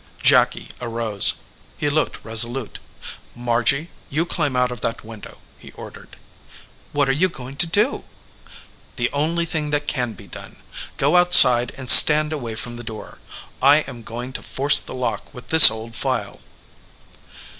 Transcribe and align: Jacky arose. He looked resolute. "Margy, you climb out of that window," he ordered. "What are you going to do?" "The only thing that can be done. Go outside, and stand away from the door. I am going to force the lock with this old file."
Jacky 0.23 0.69
arose. 0.81 1.35
He 1.77 1.87
looked 1.87 2.25
resolute. 2.25 2.79
"Margy, 3.35 3.91
you 4.09 4.25
climb 4.25 4.55
out 4.55 4.71
of 4.71 4.81
that 4.81 5.05
window," 5.05 5.37
he 5.59 5.69
ordered. 5.73 6.15
"What 6.91 7.07
are 7.07 7.11
you 7.11 7.29
going 7.29 7.55
to 7.57 7.67
do?" 7.67 8.03
"The 8.95 9.11
only 9.13 9.45
thing 9.45 9.69
that 9.69 9.85
can 9.85 10.13
be 10.13 10.25
done. 10.25 10.55
Go 10.97 11.17
outside, 11.17 11.71
and 11.77 11.87
stand 11.87 12.33
away 12.33 12.55
from 12.55 12.77
the 12.77 12.83
door. 12.83 13.19
I 13.61 13.81
am 13.81 14.01
going 14.01 14.33
to 14.33 14.41
force 14.41 14.79
the 14.79 14.95
lock 14.95 15.31
with 15.35 15.49
this 15.49 15.69
old 15.69 15.95
file." 15.95 16.39